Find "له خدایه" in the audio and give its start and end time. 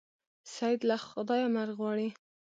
0.89-1.47